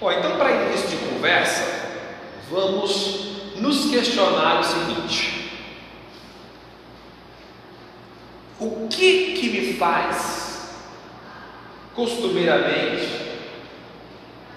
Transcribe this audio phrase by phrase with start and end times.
[0.00, 1.64] Bom, então para início de conversa,
[2.48, 5.50] vamos nos questionar o seguinte:
[8.60, 10.70] o que que me faz
[11.96, 13.08] costumeiramente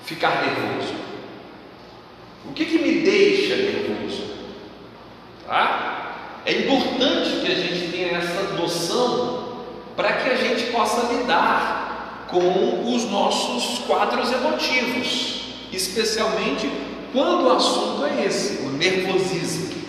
[0.05, 0.93] ficar nervoso?
[2.45, 4.35] O que que me deixa nervoso?
[5.47, 6.41] Tá?
[6.45, 9.65] É importante que a gente tenha essa noção
[9.95, 11.80] para que a gente possa lidar
[12.31, 15.41] com os nossos quadros emotivos,
[15.71, 16.69] especialmente
[17.11, 19.81] quando o assunto é esse, o nervosismo.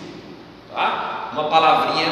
[0.71, 1.29] Tá?
[1.33, 2.07] Uma palavrinha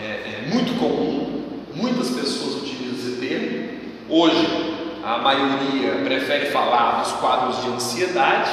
[0.00, 3.80] é, é muito comum, muitas pessoas utilizam termo.
[4.08, 8.50] Hoje, a maioria prefere falar dos quadros de ansiedade,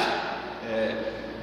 [0.71, 0.95] é,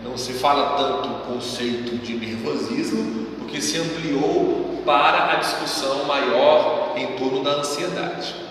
[0.02, 6.94] não se fala tanto o conceito de nervosismo, porque se ampliou para a discussão maior
[6.96, 8.45] em torno da ansiedade.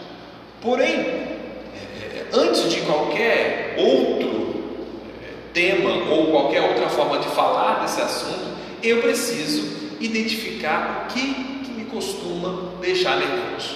[0.66, 4.64] Porém, é, antes de qualquer outro
[5.54, 11.72] tema ou qualquer outra forma de falar desse assunto, eu preciso identificar o que, que
[11.72, 13.76] me costuma deixar nervoso.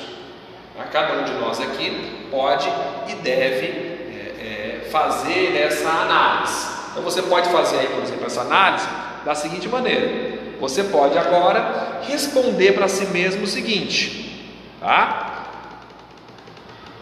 [0.80, 2.68] A cada um de nós aqui pode
[3.08, 6.70] e deve é, fazer essa análise.
[6.90, 8.88] Então você pode fazer aí, por exemplo, essa análise
[9.24, 15.29] da seguinte maneira: você pode agora responder para si mesmo o seguinte, tá?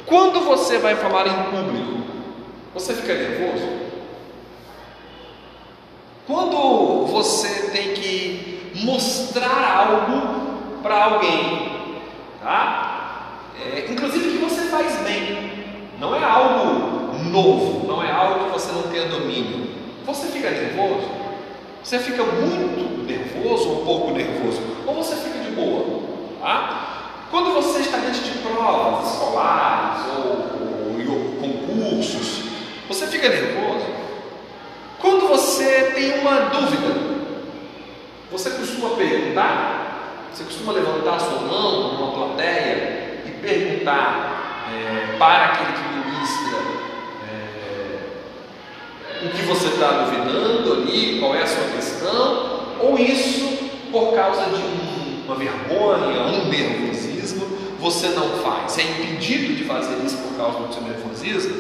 [0.08, 2.04] Quando você vai falar em público,
[2.74, 3.68] você fica nervoso?
[6.26, 12.00] Quando você tem que mostrar algo para alguém,
[12.42, 13.42] tá?
[13.60, 15.52] É, inclusive que você faz bem,
[16.00, 19.68] não é algo novo, não é algo que você não tenha domínio.
[20.06, 21.10] Você fica nervoso?
[21.84, 24.62] Você fica muito nervoso um pouco nervoso?
[24.86, 26.02] Ou você fica de boa?
[26.40, 26.87] Tá?
[27.30, 30.24] Quando você está diante de provas escolares ou,
[30.88, 32.44] ou, ou concursos,
[32.88, 33.86] você fica nervoso?
[35.00, 36.96] Quando você tem uma dúvida,
[38.32, 45.46] você costuma perguntar, você costuma levantar a sua mão numa plateia e perguntar é, para
[45.46, 46.60] aquele que ministra
[47.30, 53.58] é, o que você está duvidando ali, qual é a sua questão, ou isso
[53.92, 57.07] por causa de um, uma vergonha, um nervosismo,
[57.92, 61.56] você não faz, é impedido de fazer isso por causa do seu nervosismo.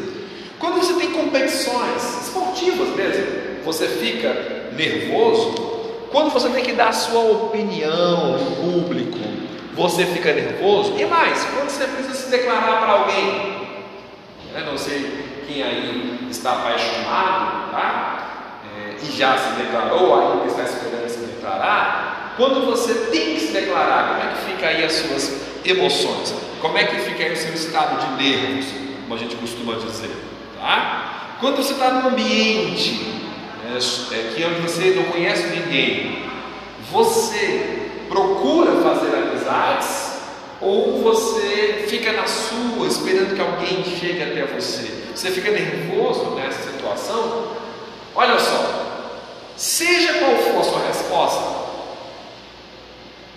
[0.59, 5.51] Quando você tem competições esportivas mesmo, você fica nervoso.
[6.11, 9.17] Quando você tem que dar a sua opinião em público,
[9.73, 10.95] você fica nervoso.
[10.97, 13.67] E mais, quando você precisa se declarar para alguém,
[14.53, 18.63] eu não sei quem aí está apaixonado, tá?
[18.75, 22.33] É, e já se declarou, ainda está esperando se declarar.
[22.35, 26.33] Quando você tem que se declarar, como é que fica aí as suas emoções?
[26.61, 28.65] Como é que fica aí o seu estado de nervos,
[29.03, 30.15] como a gente costuma dizer?
[30.59, 31.35] Tá?
[31.39, 33.05] Quando você está num ambiente
[33.65, 36.23] é, é, que você não conhece ninguém,
[36.91, 40.17] você procura fazer amizades
[40.59, 44.91] ou você fica na sua esperando que alguém chegue até você?
[45.13, 47.55] Você fica nervoso nessa situação?
[48.15, 49.13] Olha só,
[49.55, 51.57] seja qual for a sua resposta,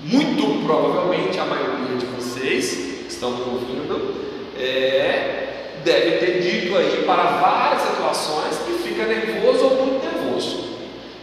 [0.02, 2.70] muito provavelmente a maioria de vocês
[3.06, 4.14] que estão me ouvindo
[4.58, 10.70] é, deve ter dito aí para várias situações que fica nervoso ou muito nervoso.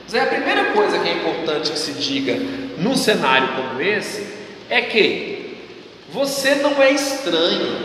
[0.04, 2.36] Mas é a primeira coisa que é importante que se diga
[2.78, 4.28] num cenário como esse
[4.70, 5.58] é que
[6.14, 7.78] você não é estranho,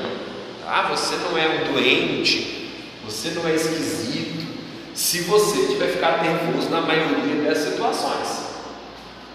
[0.62, 0.88] tá?
[0.90, 2.70] você não é um doente,
[3.04, 4.46] você não é esquisito,
[4.94, 8.42] se você tiver ficado nervoso na maioria das situações.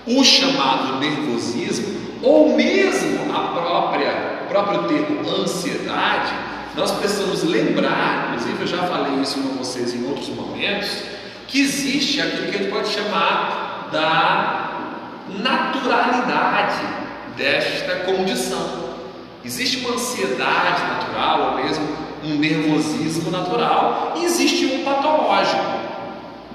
[0.06, 6.34] O chamado nervosismo, ou mesmo a própria, próprio termo ansiedade,
[6.76, 11.04] nós precisamos lembrar, inclusive eu já falei isso com vocês em outros momentos,
[11.48, 14.68] que existe aquilo que a gente pode chamar da
[15.40, 16.86] naturalidade
[17.36, 18.88] desta condição.
[19.44, 21.88] Existe uma ansiedade natural, ou mesmo
[22.24, 25.64] um nervosismo natural, e existe um patológico.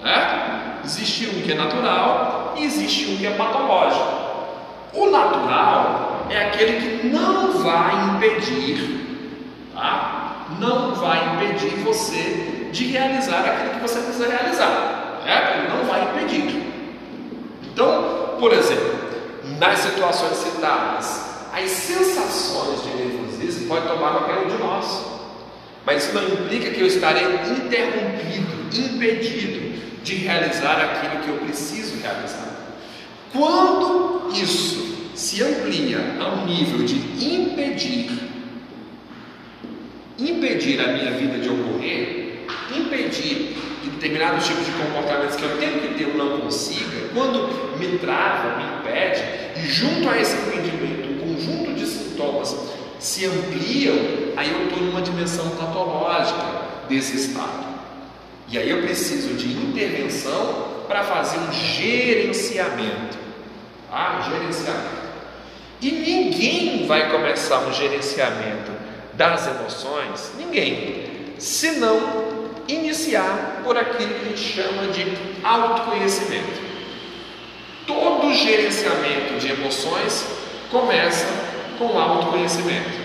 [0.02, 0.80] Né?
[0.84, 4.31] Existe um que é natural e existe um que é patológico.
[4.92, 9.02] O natural é aquele que não vai impedir
[9.74, 10.46] tá?
[10.58, 15.20] não vai impedir você de realizar aquilo que você precisa realizar.
[15.24, 16.62] Ele não vai impedir.
[17.62, 18.98] Então, por exemplo,
[19.58, 25.04] nas situações citadas, as sensações de nervosismo podem tomar qualquer um de nós.
[25.84, 29.72] Mas isso não implica que eu estarei interrompido, impedido
[30.02, 32.51] de realizar aquilo que eu preciso realizar.
[33.32, 38.32] Quando isso se amplia a um nível de impedir
[40.18, 45.80] impedir a minha vida de ocorrer, impedir que determinados tipos de comportamentos que eu tenho
[45.80, 49.22] que ter eu não consiga, quando me trava, me impede,
[49.56, 52.56] e junto a esse impedimento, um conjunto de sintomas
[52.98, 53.96] se ampliam,
[54.36, 57.72] aí eu estou numa dimensão patológica desse estado.
[58.48, 63.21] E aí eu preciso de intervenção para fazer um gerenciamento.
[63.92, 65.02] Ah, gerenciamento.
[65.82, 68.72] E ninguém vai começar um gerenciamento
[69.12, 72.24] das emoções, ninguém, se não
[72.66, 75.04] iniciar por aquilo que a gente chama de
[75.44, 76.62] autoconhecimento.
[77.86, 80.26] Todo gerenciamento de emoções
[80.70, 81.26] começa
[81.78, 83.02] com autoconhecimento.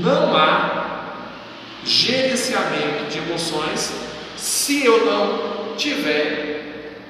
[0.00, 1.12] Não há
[1.84, 3.92] gerenciamento de emoções
[4.36, 6.57] se eu não tiver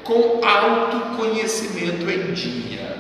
[0.09, 2.97] com autoconhecimento em dia,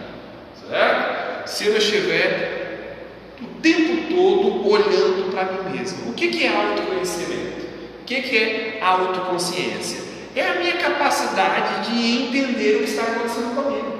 [0.68, 1.48] certo?
[1.48, 3.06] se eu estiver
[3.40, 6.10] o tempo todo olhando para mim mesmo.
[6.10, 7.66] O que, que é autoconhecimento?
[8.02, 10.02] O que, que é autoconsciência?
[10.36, 13.96] É a minha capacidade de entender o que está acontecendo comigo.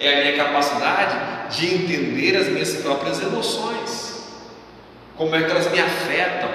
[0.00, 4.24] É a minha capacidade de entender as minhas próprias emoções.
[5.14, 6.48] Como é que elas me afetam.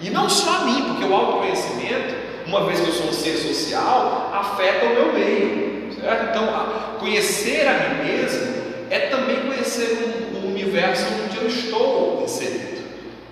[0.00, 3.36] E não só a mim, porque o autoconhecimento, uma vez que eu sou um ser
[3.36, 5.92] social, afeta o meu meio.
[5.92, 6.30] Certo?
[6.30, 8.54] Então, conhecer a mim mesmo
[8.90, 9.98] é também conhecer
[10.34, 12.84] um, um universo onde eu estou inserido.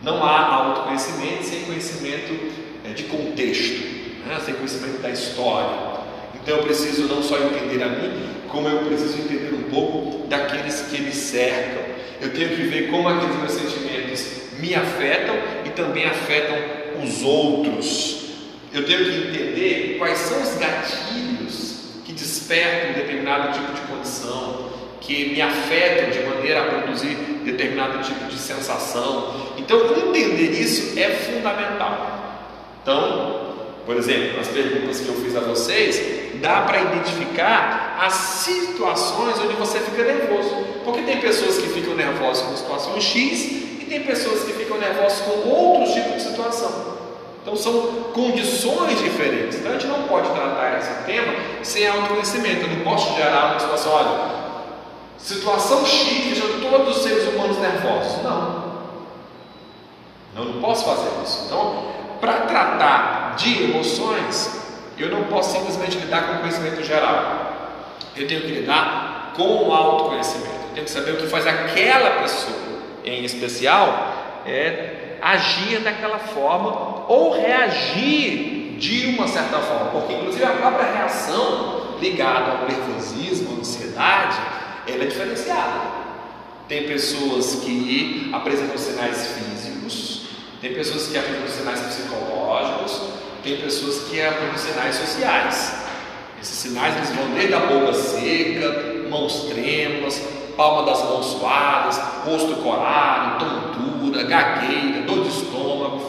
[0.03, 2.53] Não há autoconhecimento sem conhecimento
[2.85, 3.85] é, de contexto,
[4.27, 4.41] né?
[4.45, 5.93] sem conhecimento da história.
[6.35, 10.81] Então eu preciso não só entender a mim, como eu preciso entender um pouco daqueles
[10.91, 11.83] que me cercam.
[12.21, 14.27] Eu tenho que ver como aqueles meus sentimentos
[14.59, 16.57] me afetam e também afetam
[17.03, 18.22] os outros.
[18.75, 24.71] Eu tenho que entender quais são os gatilhos que despertam um determinado tipo de condição,
[24.99, 27.15] que me afetam de maneira a produzir
[27.45, 29.53] determinado tipo de sensação.
[29.59, 29.79] Então,
[30.09, 32.49] entender isso é fundamental.
[32.83, 33.53] Então,
[33.85, 39.55] por exemplo, as perguntas que eu fiz a vocês, dá para identificar as situações onde
[39.55, 40.55] você fica nervoso.
[40.83, 43.43] Porque tem pessoas que ficam nervosas com situações X
[43.83, 46.92] e tem pessoas que ficam nervosas com outros tipos de situação.
[47.43, 47.73] Então são
[48.15, 49.59] condições diferentes.
[49.59, 52.63] Então a gente não pode tratar esse tema sem autoconhecimento.
[52.63, 54.43] Eu não posso gerar uma situação, olha,
[55.23, 58.23] Situação X deixa todos os seres humanos nervosos.
[58.25, 58.73] Não.
[60.37, 61.45] Eu não posso fazer isso.
[61.47, 64.61] Então, para tratar de emoções,
[64.99, 67.97] eu não posso simplesmente lidar com o conhecimento geral.
[68.17, 70.51] Eu tenho que lidar com o autoconhecimento.
[70.51, 72.57] Eu tenho que saber o que faz aquela pessoa,
[73.05, 74.13] em especial,
[74.45, 79.91] é agir daquela forma ou reagir de uma certa forma.
[79.91, 84.39] Porque, inclusive, a própria reação ligada ao nervosismo, à ansiedade,
[84.89, 86.03] ela é diferenciada.
[86.67, 90.23] Tem pessoas que apresentam sinais físicos,
[90.63, 93.03] tem pessoas que apresentam sinais psicológicos,
[93.45, 95.75] tem pessoas que apresentam sinais sociais.
[96.41, 100.19] Esses sinais eles vão desde a boca seca, mãos trêmulas,
[100.57, 105.31] palma das mãos suadas, rosto corado, tontura, gagueira, dor de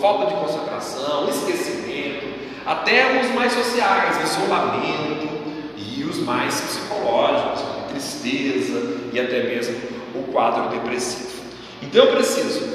[0.03, 2.27] falta de concentração, esquecimento,
[2.65, 5.29] até os mais sociais, isolamento
[5.77, 9.77] e os mais psicológicos, tristeza e até mesmo
[10.13, 11.41] o quadro depressivo.
[11.81, 12.67] Então eu preciso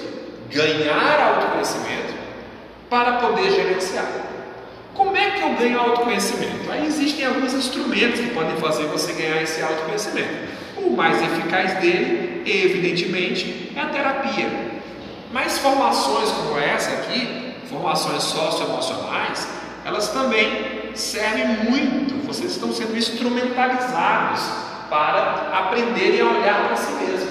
[0.51, 2.15] ganhar autoconhecimento
[2.89, 4.07] para poder gerenciar.
[4.95, 6.73] Como é que eu ganho autoconhecimento?
[6.73, 10.49] Aí existem alguns instrumentos que podem fazer você ganhar esse autoconhecimento.
[10.79, 14.68] O mais eficaz dele, evidentemente, é a terapia.
[15.33, 19.47] Mas formações como essa aqui, formações socioemocionais,
[19.85, 22.27] elas também servem muito.
[22.27, 24.43] Vocês estão sendo instrumentalizados
[24.89, 27.31] para aprenderem a olhar para si mesmo.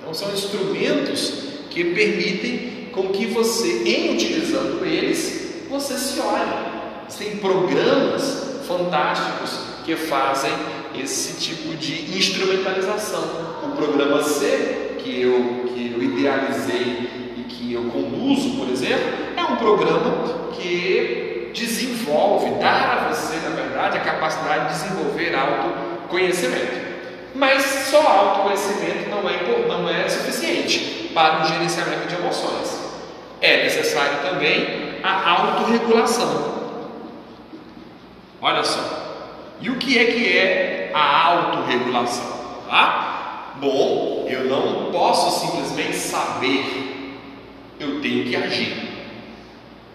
[0.00, 6.76] Então são instrumentos que permitem com que você, em utilizando eles, você se olhe.
[7.18, 10.52] Tem programas fantásticos que fazem
[10.94, 13.22] esse tipo de instrumentalização.
[13.64, 19.04] O programa C, que eu, que eu idealizei que eu conduzo, por exemplo,
[19.36, 26.86] é um programa que desenvolve, dá a você, na verdade, a capacidade de desenvolver autoconhecimento.
[27.34, 32.78] Mas só autoconhecimento não é, não é suficiente para o gerenciamento de emoções.
[33.40, 36.56] É necessário também a autorregulação.
[38.40, 39.06] Olha só.
[39.60, 42.36] E o que é que é a autorregulação?
[42.68, 43.54] Tá?
[43.60, 46.85] Bom, eu não posso simplesmente saber,
[47.78, 48.96] eu tenho que agir.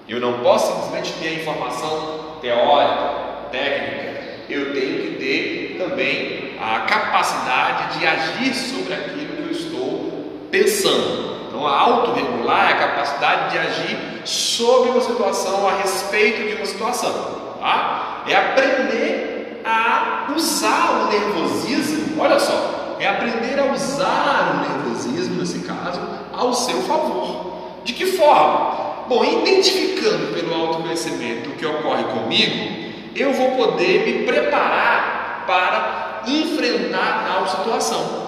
[0.08, 3.14] Eu não posso simplesmente ter a informação teórica,
[3.52, 4.12] técnica,
[4.50, 11.32] eu tenho que ter também a capacidade de agir sobre aquilo que eu estou pensando.
[11.48, 16.66] Então, a autorregular é a capacidade de agir sobre uma situação, a respeito de uma
[16.66, 17.58] situação.
[17.60, 18.24] Tá?
[18.28, 25.60] É aprender a usar o nervosismo, olha só, é aprender a usar o nervosismo, nesse
[25.60, 26.02] caso,
[26.34, 27.41] ao seu favor.
[27.84, 29.06] De que forma?
[29.08, 37.26] Bom, identificando pelo autoconhecimento o que ocorre comigo, eu vou poder me preparar para enfrentar
[37.28, 38.22] tal situação.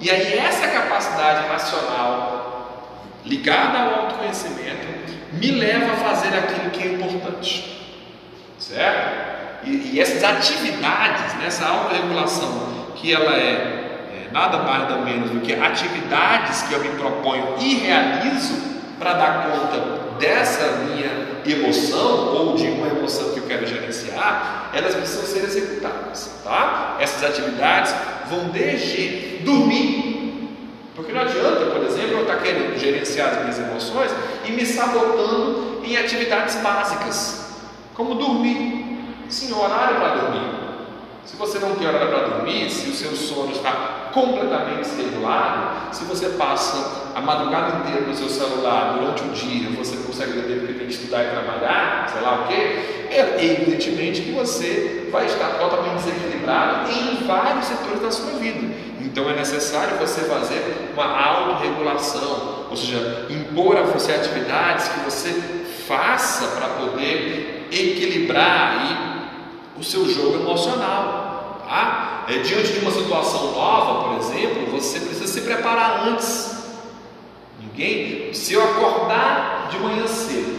[0.00, 4.86] E aí, essa capacidade racional ligada ao autoconhecimento
[5.32, 7.86] me leva a fazer aquilo que é importante,
[8.58, 9.64] certo?
[9.64, 15.30] E, e essas atividades, nessa né, autorregulação, que ela é, é nada mais nada menos
[15.30, 22.34] do que atividades que eu me proponho e realizo para dar conta dessa minha emoção
[22.34, 26.96] ou de uma emoção que eu quero gerenciar, elas precisam ser executadas, tá?
[26.98, 27.94] Essas atividades
[28.28, 30.50] vão desde dormir,
[30.94, 34.10] porque não adianta, por exemplo, eu estar querendo gerenciar as minhas emoções
[34.44, 37.54] e me sabotando em atividades básicas,
[37.94, 38.84] como dormir.
[39.28, 40.65] Sim, horário para dormir.
[41.26, 46.04] Se você não tem horário para dormir, se o seu sono está completamente desregulado, se
[46.04, 50.60] você passa a madrugada inteira no seu celular durante o dia, você não consegue beber
[50.60, 55.26] porque tem que estudar e trabalhar, sei lá o quê, é evidentemente que você vai
[55.26, 58.72] estar totalmente desequilibrado em vários setores da sua vida.
[59.00, 65.32] Então é necessário você fazer uma autorregulação, ou seja, impor a você atividades que você
[65.88, 69.16] faça para poder equilibrar aí
[69.78, 71.15] o seu jogo emocional.
[71.66, 72.24] Tá?
[72.28, 76.64] É, diante de uma situação nova, por exemplo, você precisa se preparar antes.
[77.60, 80.56] Ninguém, se eu acordar de manhã cedo,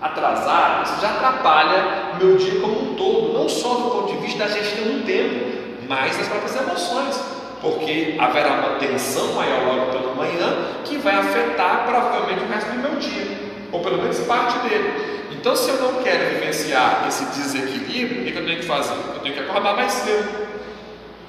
[0.00, 4.38] atrasado, isso já atrapalha meu dia como um todo, não só do ponto de vista
[4.38, 7.20] da gestão do tempo, mas das próprias emoções,
[7.60, 12.78] porque haverá uma tensão maior logo pela manhã que vai afetar provavelmente o resto do
[12.78, 15.18] meu dia, ou pelo menos parte dele.
[15.32, 18.94] Então, se eu não quero vivenciar esse desequilíbrio, o que eu tenho que fazer?
[19.14, 20.48] Eu tenho que acordar mais cedo.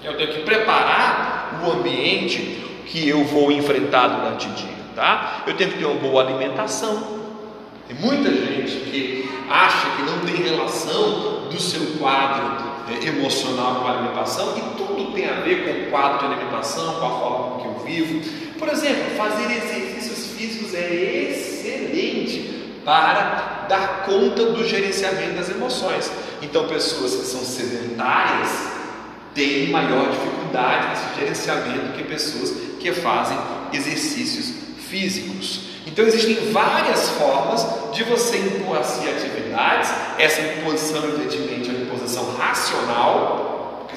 [0.03, 5.43] Eu tenho que preparar o ambiente que eu vou enfrentar durante o dia, tá?
[5.45, 7.19] Eu tenho que ter uma boa alimentação.
[7.87, 13.87] Tem muita gente que acha que não tem relação do seu quadro é, emocional com
[13.87, 17.61] a alimentação e tudo tem a ver com o quadro de alimentação, com a forma
[17.61, 18.48] que eu vivo.
[18.59, 26.11] Por exemplo, fazer exercícios físicos é excelente para dar conta do gerenciamento das emoções.
[26.41, 28.49] Então, pessoas que são sedentárias
[29.33, 33.37] têm maior dificuldade nesse gerenciamento que pessoas que fazem
[33.71, 34.53] exercícios
[34.89, 35.61] físicos.
[35.85, 39.89] Então, existem várias formas de você impor a si atividades.
[40.17, 43.48] Essa imposição, evidentemente, é uma imposição racional,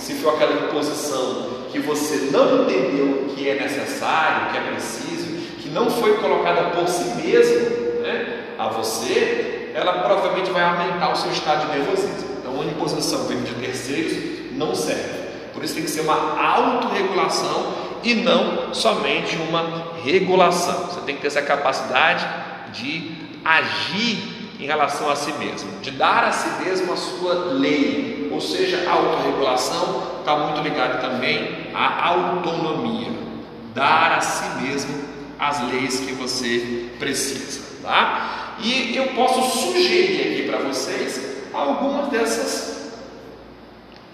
[0.02, 5.26] se for aquela imposição que você não entendeu que é necessário, que é preciso,
[5.60, 8.56] que não foi colocada por si mesmo, né?
[8.58, 12.36] a você, ela provavelmente vai aumentar o seu estado de nervosismo.
[12.40, 14.12] Então, uma imposição vinda de terceiros
[14.52, 15.22] não serve.
[15.54, 20.86] Por isso tem que ser uma autorregulação e não somente uma regulação.
[20.86, 22.26] Você tem que ter essa capacidade
[22.72, 23.12] de
[23.44, 28.21] agir em relação a si mesmo, de dar a si mesmo a sua lei.
[28.32, 33.10] Ou seja, a autorregulação está muito ligada também à autonomia.
[33.74, 35.02] Dar a si mesmo
[35.38, 37.60] as leis que você precisa.
[37.82, 38.56] Tá?
[38.60, 41.20] E eu posso sugerir aqui para vocês
[41.52, 42.92] algumas dessas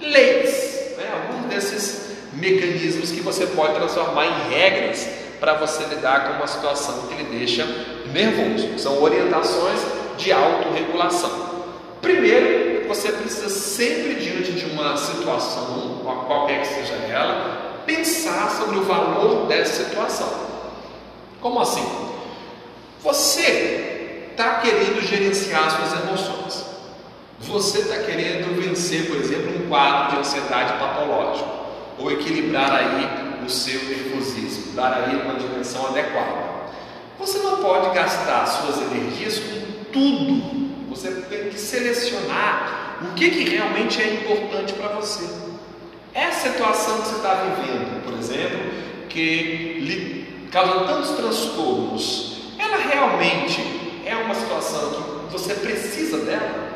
[0.01, 1.05] leis, né?
[1.13, 5.09] alguns desses mecanismos que você pode transformar em regras
[5.39, 7.65] para você lidar com uma situação que lhe deixa
[8.13, 8.79] nervoso.
[8.79, 9.81] São orientações
[10.17, 11.65] de autorregulação.
[12.01, 18.83] Primeiro, você precisa sempre diante de uma situação, qualquer que seja ela, pensar sobre o
[18.83, 20.29] valor dessa situação.
[21.41, 21.87] Como assim?
[23.03, 26.67] Você está querendo gerenciar suas emoções.
[27.41, 31.49] Você está querendo vencer, por exemplo, um quadro de ansiedade patológico,
[31.99, 36.49] ou equilibrar aí o seu nervosismo, dar aí uma dimensão adequada.
[37.19, 40.68] Você não pode gastar suas energias com tudo.
[40.89, 45.29] Você tem que selecionar o que, que realmente é importante para você.
[46.15, 48.59] Essa situação que você está vivendo, por exemplo,
[49.09, 54.91] que lhe causa tantos transtornos, ela realmente é uma situação
[55.27, 56.69] que você precisa dela,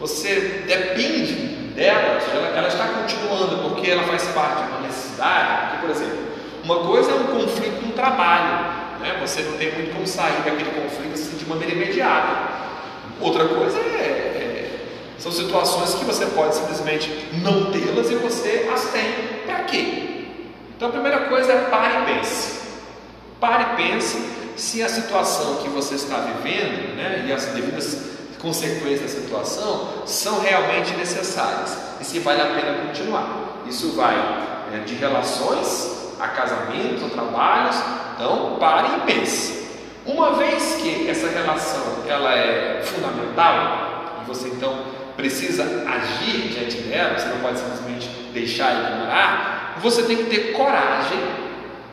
[0.00, 1.34] você depende
[1.74, 6.18] dela, ela, ela está continuando porque ela faz parte de uma necessidade, porque, por exemplo,
[6.64, 9.18] uma coisa é um conflito no trabalho, né?
[9.20, 12.51] você não tem muito como sair daquele conflito assim, de maneira imediata.
[13.22, 14.70] Outra coisa é, é,
[15.16, 19.44] são situações que você pode simplesmente não tê-las e você as tem.
[19.46, 20.26] Para quê?
[20.76, 22.60] Então a primeira coisa é pare e pense.
[23.38, 24.18] Pare e pense
[24.56, 30.40] se a situação que você está vivendo né, e as devidas consequências da situação são
[30.40, 33.62] realmente necessárias e se vale a pena continuar.
[33.68, 34.16] Isso vai
[34.74, 37.76] é, de relações a casamentos, a trabalhos.
[38.14, 39.61] Então, pare e pense.
[40.12, 44.84] Uma vez que essa relação ela é fundamental e você então
[45.16, 50.52] precisa agir diante dela, você não pode simplesmente deixar e ignorar, você tem que ter
[50.52, 51.18] coragem,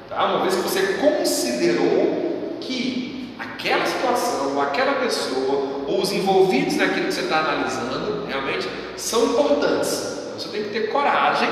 [0.09, 0.25] tá?
[0.25, 7.07] uma vez que você considerou que aquela situação, ou aquela pessoa, ou os envolvidos naquilo
[7.07, 10.17] que você está analisando, realmente são importantes.
[10.27, 11.49] Então, você tem que ter coragem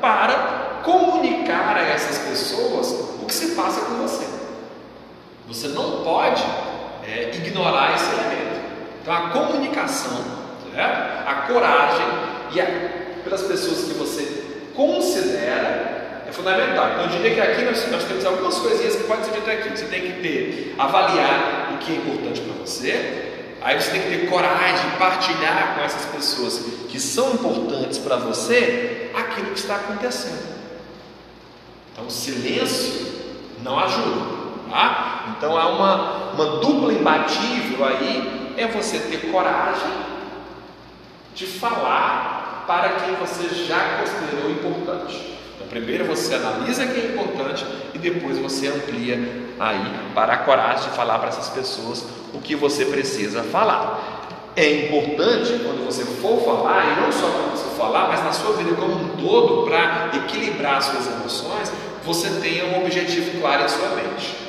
[0.00, 4.43] para comunicar a essas pessoas o que se passa com você.
[5.48, 6.42] Você não pode
[7.06, 8.60] é, ignorar esse elemento.
[9.02, 11.22] Então, a comunicação né?
[11.26, 12.06] a coragem
[12.52, 12.66] e a,
[13.22, 16.90] pelas pessoas que você considera é fundamental.
[16.92, 19.68] Então eu diria que aqui nós, nós temos algumas coisinhas que podem ser ditas aqui.
[19.70, 23.30] Você tem que ter, avaliar o que é importante para você.
[23.62, 26.58] Aí você tem que ter coragem de partilhar com essas pessoas
[26.88, 30.54] que são importantes para você aquilo que está acontecendo.
[31.92, 33.06] Então, silêncio
[33.62, 34.44] não ajuda.
[34.68, 35.13] Tá?
[35.30, 39.92] Então, há uma, uma dupla imbatível aí: é você ter coragem
[41.34, 45.34] de falar para quem você já considerou importante.
[45.54, 49.16] Então, primeiro você analisa quem é importante e depois você amplia
[49.58, 54.22] aí para a coragem de falar para essas pessoas o que você precisa falar.
[54.56, 58.52] É importante quando você for falar, e não só quando você falar, mas na sua
[58.56, 61.72] vida como um todo, para equilibrar suas emoções,
[62.04, 64.43] você tenha um objetivo claro em sua mente.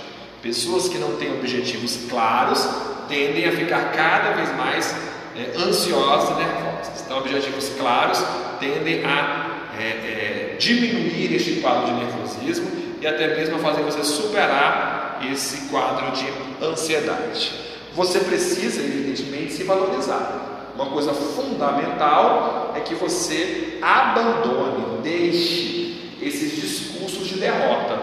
[0.46, 2.70] Pessoas que não têm objetivos claros
[3.10, 4.96] tendem a ficar cada vez mais
[5.36, 7.02] é, ansiosas e nervosas.
[7.04, 8.24] Então, objetivos claros
[8.60, 12.68] tendem a é, é, diminuir este quadro de nervosismo
[13.02, 16.28] e até mesmo a fazer você superar esse quadro de
[16.64, 17.52] ansiedade.
[17.96, 20.74] Você precisa, evidentemente, se valorizar.
[20.76, 28.00] Uma coisa fundamental é que você abandone, deixe esses discursos de derrota,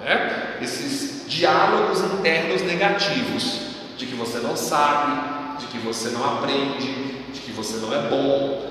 [0.00, 0.58] né?
[0.62, 3.60] esses diálogos internos negativos,
[3.96, 6.92] de que você não sabe, de que você não aprende,
[7.32, 8.70] de que você não é bom.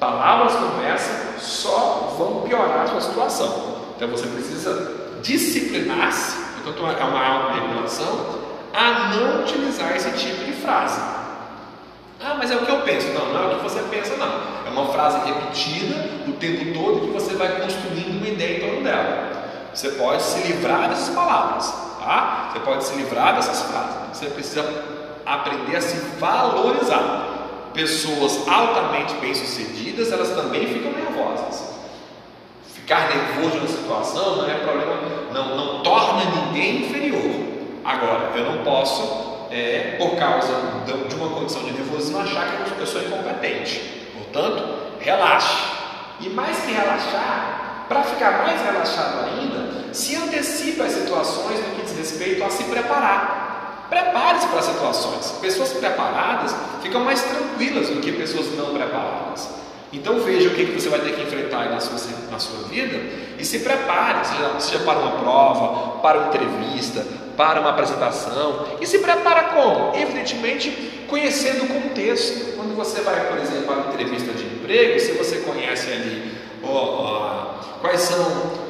[0.00, 3.74] Palavras como essa só vão piorar a sua situação.
[3.96, 11.00] Então você precisa disciplinar-se, portanto é uma auto-regulação, a não utilizar esse tipo de frase.
[12.20, 13.08] Ah, mas é o que eu penso.
[13.12, 14.40] Não, não é o que você pensa, não.
[14.66, 15.94] É uma frase repetida
[16.26, 19.33] o tempo todo que você vai construindo uma ideia em torno dela.
[19.74, 22.50] Você pode se livrar dessas palavras, tá?
[22.52, 23.96] Você pode se livrar dessas frases.
[24.12, 24.64] Você precisa
[25.26, 27.30] aprender a se valorizar.
[27.72, 31.74] Pessoas altamente bem-sucedidas, elas também ficam nervosas.
[32.72, 34.94] Ficar nervoso na situação não é problema,
[35.32, 37.44] não, não torna ninguém inferior.
[37.84, 40.52] Agora, eu não posso, é, por causa
[40.86, 44.10] de uma condição de nervosismo, achar que a pessoa é incompetente.
[44.14, 44.62] Portanto,
[45.00, 45.64] relaxe.
[46.20, 51.82] E mais que relaxar, para ficar mais relaxado ainda, se antecipe as situações no que
[51.82, 53.86] diz respeito a se preparar.
[53.88, 55.38] Prepare-se para situações.
[55.40, 59.48] Pessoas preparadas ficam mais tranquilas do que pessoas não preparadas.
[59.92, 61.98] Então veja o que, você vai ter que enfrentar na sua,
[62.30, 63.00] na sua vida
[63.38, 68.66] e se prepare, seja, seja para uma prova, para uma entrevista, para uma apresentação.
[68.80, 69.94] E se prepara como?
[69.94, 72.56] Evidentemente conhecendo o contexto.
[72.56, 76.32] Quando você vai, por exemplo, para uma entrevista de emprego, se você conhece ali
[77.80, 78.64] quais são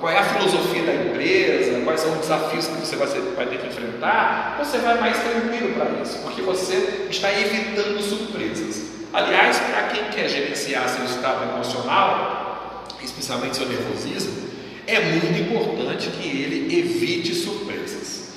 [0.00, 3.58] qual é a filosofia da empresa, quais são os desafios que você vai, vai ter
[3.58, 8.86] que enfrentar, você vai mais tranquilo para isso, porque você está evitando surpresas.
[9.12, 14.48] Aliás, para quem quer gerenciar seu estado emocional, especialmente seu nervosismo,
[14.86, 18.30] é muito importante que ele evite surpresas.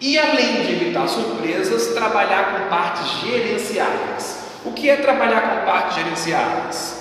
[0.00, 4.38] E além de evitar surpresas, trabalhar com partes gerenciáveis.
[4.64, 6.97] O que é trabalhar com partes gerenciáveis?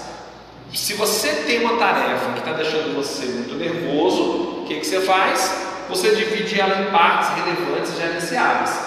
[0.73, 4.21] Se você tem uma tarefa que está deixando você muito nervoso,
[4.62, 5.65] o que, que você faz?
[5.89, 8.77] Você divide ela em partes relevantes e gerenciáveis.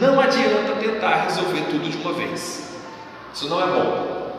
[0.00, 2.70] Não adianta tentar resolver tudo de uma vez.
[3.34, 4.32] Isso não é bom.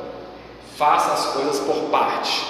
[0.76, 2.44] Faça as coisas por parte.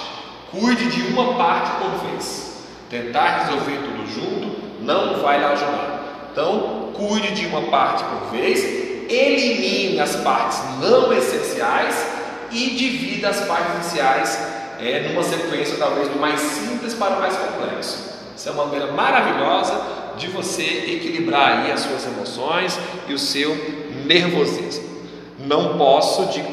[0.50, 2.64] Cuide de uma parte por vez.
[2.88, 6.30] Tentar resolver tudo junto não vai lhe ajudar.
[6.32, 8.64] Então, cuide de uma parte por vez,
[9.10, 12.17] elimine as partes não essenciais
[12.50, 14.38] e divida as partes iniciais
[14.80, 18.08] é, numa sequência talvez do mais simples para o mais complexo.
[18.36, 19.80] Isso é uma maneira maravilhosa
[20.16, 23.54] de você equilibrar aí as suas emoções e o seu
[24.06, 24.84] nervosismo.
[25.38, 26.44] Não posso de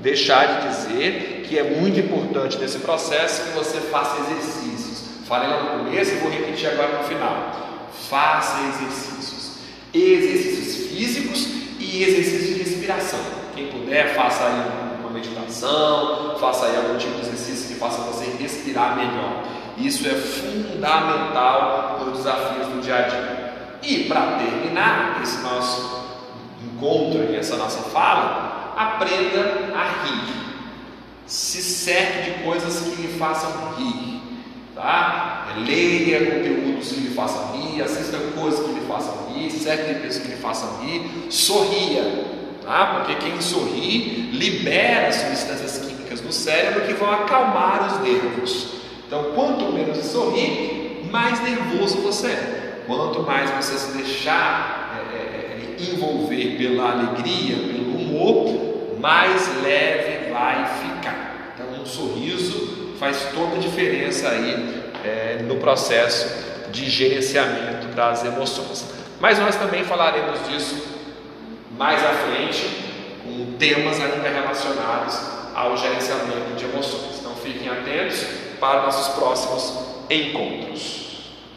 [0.00, 5.02] deixar de dizer que é muito importante nesse processo que você faça exercícios.
[5.26, 7.88] Falei lá no começo e vou repetir agora no final.
[8.08, 9.58] faça exercícios.
[9.92, 13.20] Exercícios físicos e exercícios de respiração.
[13.54, 18.36] Quem puder, faça aí uma meditação, faça aí algum tipo de exercício que faça você
[18.38, 19.44] respirar melhor.
[19.78, 23.78] Isso é fundamental para os desafios do dia a dia.
[23.82, 26.04] E para terminar esse nosso
[26.62, 30.34] encontro e essa nossa fala, aprenda a rir.
[31.26, 34.20] Se cerque de coisas que lhe façam rir.
[34.74, 35.48] Tá?
[35.66, 40.24] Leia conteúdos que lhe façam rir, assista coisas que lhe façam rir, cerque de pessoas
[40.24, 42.27] que lhe façam rir, sorria.
[42.68, 42.98] Tá?
[42.98, 48.74] Porque quem sorri libera substâncias químicas no cérebro que vão acalmar os nervos.
[49.06, 52.82] Então, quanto menos sorrir, mais nervoso você é.
[52.86, 60.30] Quanto mais você se deixar é, é, é envolver pela alegria, pelo humor, mais leve
[60.30, 61.54] vai ficar.
[61.54, 66.28] Então, um sorriso faz toda a diferença aí é, no processo
[66.70, 68.84] de gerenciamento das emoções.
[69.18, 70.97] Mas nós também falaremos disso
[71.78, 72.68] mais à frente,
[73.22, 75.18] com temas ainda relacionados
[75.54, 77.20] ao gerenciamento de emoções.
[77.20, 78.26] Então fiquem atentos
[78.58, 79.72] para nossos próximos
[80.10, 81.07] encontros.